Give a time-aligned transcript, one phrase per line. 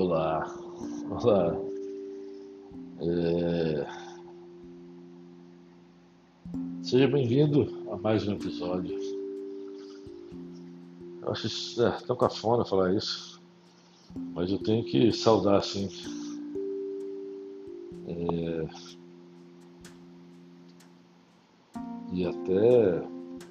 [0.00, 0.46] Olá,
[1.10, 1.56] olá.
[3.00, 3.84] É...
[6.84, 8.96] Seja bem-vindo a mais um episódio.
[11.20, 13.42] Eu acho é, tão cafona falar isso,
[14.34, 15.88] mas eu tenho que saudar assim.
[18.06, 18.68] É...
[22.12, 23.02] E até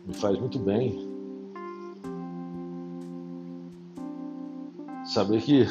[0.08, 0.98] me faz muito bem
[5.04, 5.68] saber que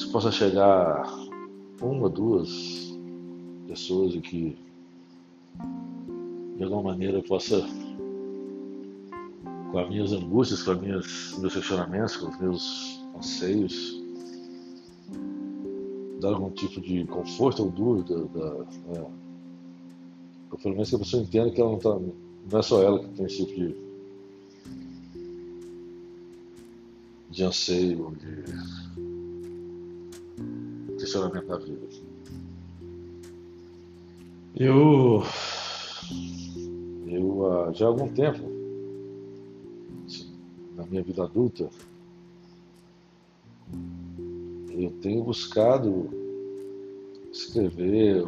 [0.00, 1.04] isso possa chegar
[1.82, 2.96] uma, duas
[3.68, 4.56] pessoas e que
[6.56, 7.60] de alguma maneira possa
[9.70, 14.02] com as minhas angústias, com minhas, meus questionamentos, com os meus anseios,
[16.18, 19.06] dar algum tipo de conforto ou dúvida, da, né?
[20.62, 21.98] pelo menos que a pessoa entenda que ela não, tá,
[22.50, 23.76] não é só ela que tem esse tipo de,
[27.30, 29.09] de anseio, de
[31.10, 31.86] questionamento da vida.
[34.54, 35.22] Eu,
[37.08, 38.38] eu já há algum tempo,
[40.06, 40.32] assim,
[40.76, 41.68] na minha vida adulta,
[44.68, 46.08] eu tenho buscado
[47.32, 48.24] escrever,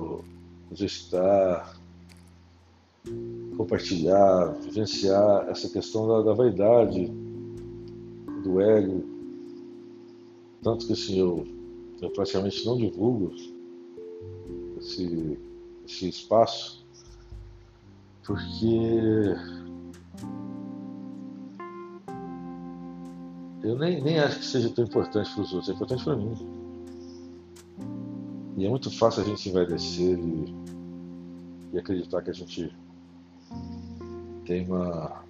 [0.73, 1.79] exercitar,
[3.57, 7.07] compartilhar, vivenciar essa questão da, da vaidade,
[8.43, 9.05] do ego.
[10.63, 11.62] Tanto que assim, eu
[12.03, 13.33] eu praticamente não divulgo
[14.79, 15.39] esse,
[15.87, 16.85] esse espaço
[18.25, 19.35] porque
[23.63, 26.35] eu nem, nem acho que seja tão importante para os outros, é importante para mim.
[28.57, 30.55] E é muito fácil a gente se envaidecer e,
[31.73, 32.73] e acreditar que a gente
[34.45, 35.25] tem uma,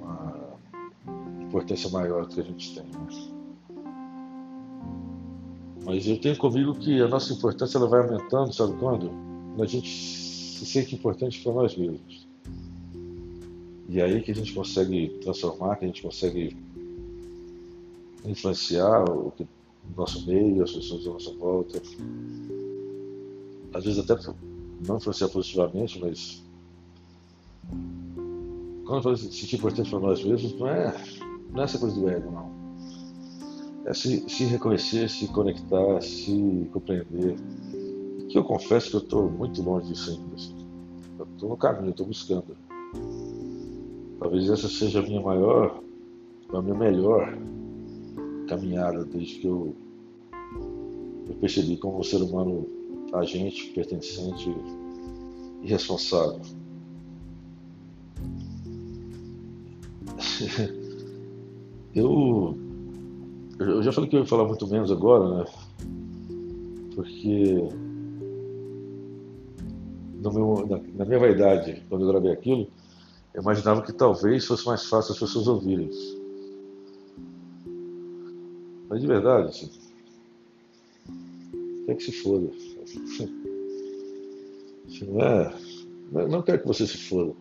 [0.00, 0.58] uma
[1.42, 2.84] importância maior do que a gente tem.
[2.84, 3.31] Né?
[5.84, 9.08] Mas eu tenho comigo que a nossa importância ela vai aumentando, sabe quando?
[9.08, 12.28] Quando a gente se sente importante para nós mesmos.
[13.88, 16.56] E é aí que a gente consegue transformar, que a gente consegue
[18.24, 19.32] influenciar o,
[19.96, 21.82] nosso meio, as pessoas à nossa volta.
[23.74, 24.16] Às vezes até
[24.86, 26.42] não influenciar positivamente, mas
[28.84, 30.94] quando eu falo se sentir importante para nós mesmos, não é,
[31.50, 32.61] não é essa coisa do ego, não
[33.84, 37.36] é se, se reconhecer, se conectar, se compreender.
[38.28, 40.34] Que eu confesso que eu estou muito longe disso ainda.
[40.34, 40.56] Assim.
[41.18, 42.56] Eu estou no caminho, estou buscando.
[44.18, 45.82] Talvez essa seja a minha maior,
[46.52, 47.36] a minha melhor
[48.48, 49.74] caminhada desde que eu,
[51.28, 52.66] eu percebi como um ser humano
[53.12, 54.54] agente, pertencente
[55.62, 56.40] e responsável.
[61.94, 62.56] eu
[63.70, 65.44] eu já falei que eu ia falar muito menos agora, né?
[66.94, 67.68] Porque
[70.30, 72.68] meu, na, na, minha vaidade, quando eu gravei aquilo,
[73.34, 75.90] eu imaginava que talvez fosse mais fácil as pessoas ouvirem.
[78.88, 79.70] Mas de verdade, assim,
[81.86, 82.50] quer que se foda.
[84.84, 85.54] Assim, não é.
[86.28, 87.32] Não quero que você se foda.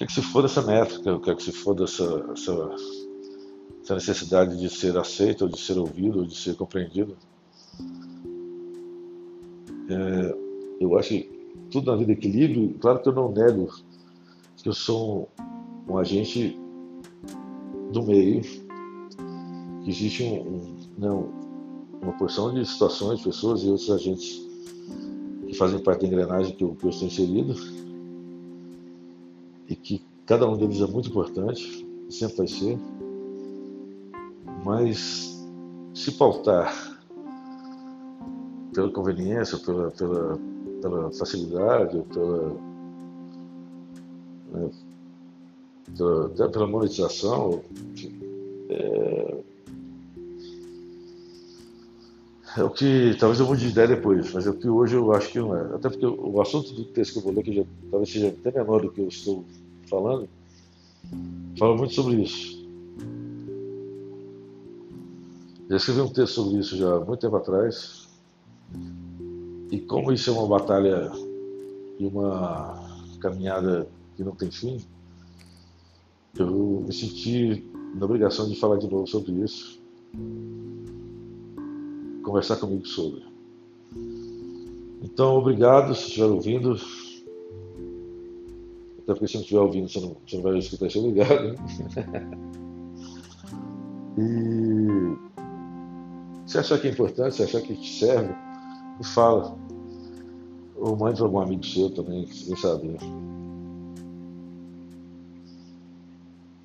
[0.00, 2.52] Eu que se foda essa métrica, eu quero que se foda essa, essa
[3.82, 7.16] essa necessidade de ser aceito, ou de ser ouvido, ou de ser compreendido.
[9.88, 10.36] É,
[10.80, 11.30] eu acho que
[11.70, 12.74] tudo na vida é equilíbrio.
[12.78, 13.68] Claro que eu não nego
[14.62, 15.28] que eu sou
[15.88, 16.56] um, um agente
[17.92, 21.28] do meio, que existe um, um, não, né,
[22.02, 24.40] uma porção de situações, pessoas e outros agentes
[25.46, 27.54] que fazem parte da engrenagem que eu, que eu estou inserido
[29.68, 32.78] e que cada um deles é muito importante, sempre vai ser
[34.62, 35.46] mas
[35.94, 36.92] se pautar
[38.74, 40.38] pela conveniência, pela, pela,
[40.80, 42.56] pela facilidade, pela,
[44.52, 44.70] né,
[45.96, 47.62] pela, até pela monetização,
[48.70, 49.36] é,
[52.56, 55.12] é, o que talvez eu mude de ideia depois, mas é o que hoje eu
[55.12, 55.74] acho que não é.
[55.74, 58.50] Até porque o assunto do texto que eu vou ler, que já, talvez seja até
[58.52, 59.44] menor do que eu estou
[59.88, 60.28] falando,
[61.58, 62.61] fala muito sobre isso.
[65.72, 68.06] Já escrevi um texto sobre isso já há muito tempo atrás.
[69.70, 71.10] E como isso é uma batalha
[71.98, 72.78] e uma
[73.18, 74.84] caminhada que não tem fim,
[76.38, 79.80] eu me senti na obrigação de falar de novo sobre isso,
[82.22, 83.24] conversar comigo sobre.
[85.02, 86.76] Então, obrigado se estiver ouvindo.
[88.98, 91.54] Até porque se não estiver ouvindo, você não, você não vai escutar isso ligado.
[94.18, 95.31] e
[96.52, 98.34] Se achar que é importante, se achar que te serve,
[99.14, 99.56] fala.
[100.76, 102.98] Ou mande para algum amigo seu também, você saber.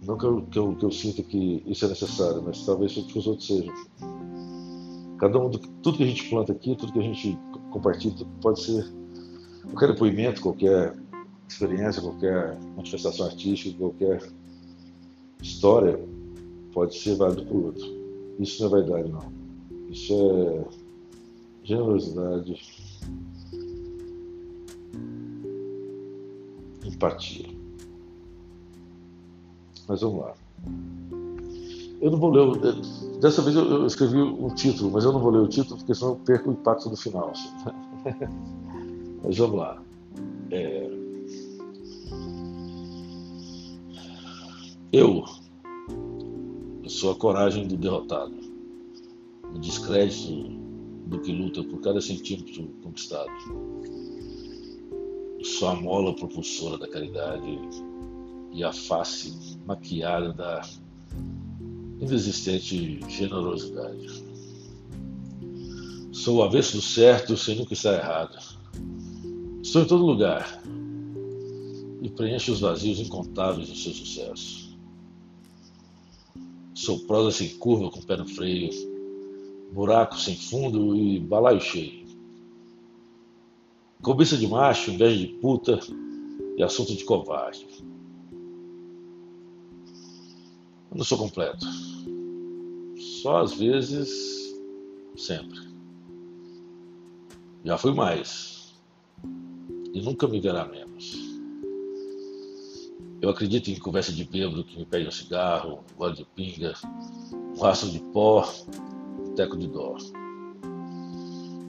[0.06, 3.18] Não que eu, que, eu, que eu sinta que isso é necessário, mas talvez que
[3.18, 3.74] os outros sejam.
[5.20, 7.40] Cada um, tudo que a gente planta aqui, tudo que a gente
[7.72, 8.86] compartilha, pode ser
[9.70, 10.98] qualquer depoimento, qualquer
[11.48, 14.22] experiência, qualquer manifestação artística, qualquer
[15.42, 15.98] história,
[16.74, 17.86] pode ser válido para o outro.
[18.38, 19.37] Isso não é vaidade, não.
[19.90, 20.66] Isso é
[21.64, 22.62] generosidade,
[26.86, 27.46] empatia.
[29.88, 30.34] Mas vamos lá.
[32.02, 32.76] Eu não vou ler.
[33.20, 36.12] Dessa vez eu escrevi um título, mas eu não vou ler o título porque senão
[36.12, 37.34] eu perco o impacto do final.
[39.24, 39.82] mas vamos lá.
[40.52, 40.98] É...
[44.94, 45.26] Eu,
[46.84, 48.34] eu sou a coragem do derrotado,
[49.54, 50.50] o descrédito
[51.08, 53.32] do que luta por cada centímetro conquistado.
[55.44, 57.60] Sou a mola propulsora da caridade
[58.52, 60.62] e a face maquiada da
[62.00, 64.24] inexistente generosidade.
[66.12, 68.38] Sou o avesso do certo sem nunca estar errado.
[69.62, 70.62] Estou em todo lugar
[72.02, 74.78] e preencho os vazios incontáveis do seu sucesso.
[76.74, 78.70] Sou prosa sem curva com pé no freio,
[79.72, 82.08] buraco sem fundo e balaio cheio.
[84.02, 85.80] Cobiça de macho, inveja de puta
[86.56, 87.68] e assunto de covarde.
[90.92, 91.66] Eu não sou completo.
[93.22, 94.10] Só às vezes,
[95.16, 95.60] sempre.
[97.66, 98.74] Já fui mais.
[99.94, 101.18] E nunca me verá menos.
[103.20, 106.74] Eu acredito em conversa de bêbado que me pede um cigarro, um gole de pinga,
[107.56, 108.48] um rastro de pó,
[109.38, 109.96] um teco de dó.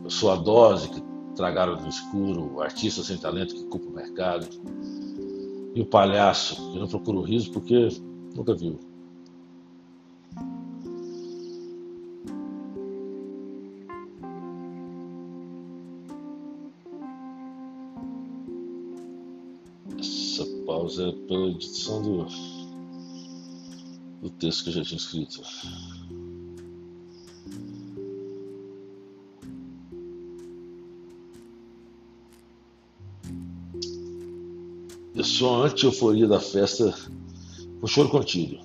[0.02, 1.02] Eu sou a dose que
[1.36, 4.48] tragaram no escuro, o artista sem talento que culpa o mercado,
[5.74, 7.88] e o palhaço que não procura o riso porque
[8.34, 8.78] nunca viu.
[20.66, 22.26] pausa pela edição do,
[24.20, 25.42] do texto que eu já tinha escrito.
[35.18, 36.94] Eu sou anti-euforia da festa
[37.80, 38.60] com choro contido.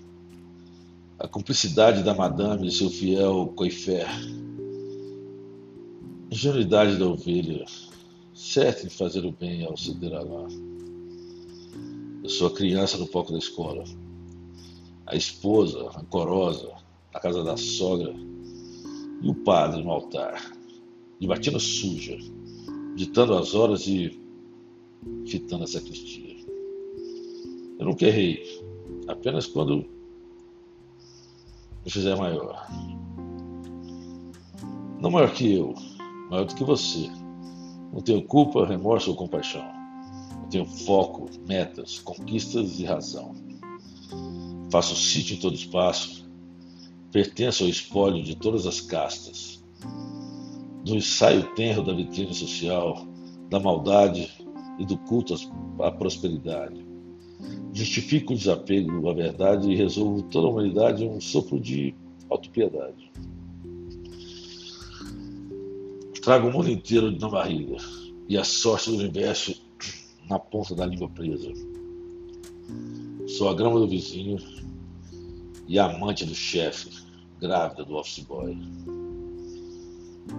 [1.17, 4.05] A cumplicidade da madame e seu fiel coifé.
[6.29, 7.65] Ingenuidade da ovelha,
[8.35, 10.47] certa em fazer o bem ao a lá.
[12.21, 13.83] Eu sou a criança no palco da escola,
[15.07, 16.69] a esposa rancorosa
[17.11, 18.13] na casa da sogra
[19.23, 20.39] e o padre no altar,
[21.19, 22.15] de batina suja,
[22.95, 24.21] ditando as horas e
[25.25, 26.22] fitando a sacristia.
[27.83, 28.41] Eu nunca errei,
[29.09, 29.85] apenas quando
[31.83, 32.65] me fizer maior.
[35.01, 35.73] Não maior que eu,
[36.29, 37.11] maior do que você.
[37.91, 39.69] Não tenho culpa, remorso ou compaixão.
[40.49, 43.35] Tenho foco, metas, conquistas e razão.
[44.71, 46.25] Faço sítio em todo espaço.
[47.11, 49.61] Pertenço ao espólio de todas as castas.
[50.85, 53.05] Do ensaio tenro da vitrine social,
[53.49, 54.31] da maldade
[54.79, 55.35] e do culto
[55.81, 56.82] à prosperidade.
[57.73, 61.95] Justifico o desapego à verdade e resolvo toda a humanidade em um sopro de
[62.29, 63.11] autopiedade.
[66.21, 67.77] Trago o mundo inteiro na barriga
[68.29, 69.59] e a sorte do universo
[70.29, 71.51] na ponta da língua presa.
[73.27, 74.37] Sou a grama do vizinho
[75.67, 76.89] e a amante do chefe,
[77.39, 78.55] grávida do office boy.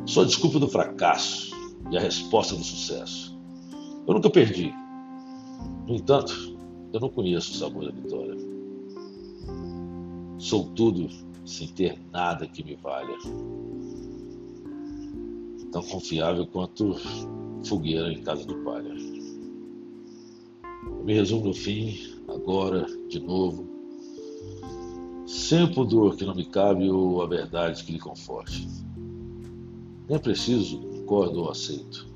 [0.07, 1.51] Sou a desculpa do fracasso
[1.91, 3.37] e a resposta do sucesso.
[4.07, 4.73] Eu nunca perdi.
[5.87, 6.54] No entanto,
[6.95, 8.37] eu não conheço o sabor da vitória.
[10.39, 11.09] Sou tudo
[11.45, 13.19] sem ter nada que me valha.
[15.73, 16.95] Tão confiável quanto
[17.65, 18.95] fogueira em casa de palha.
[21.05, 21.99] Me resumo no fim,
[22.29, 23.67] agora, de novo,
[25.27, 28.69] sem o pudor que não me cabe ou a verdade que lhe conforte.
[30.09, 32.07] Nem preciso, concordo ou aceito.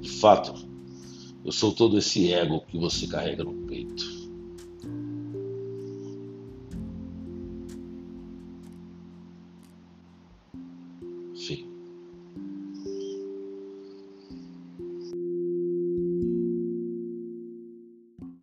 [0.00, 0.65] De fato,
[1.46, 4.15] eu sou todo esse ego que você carrega no peito.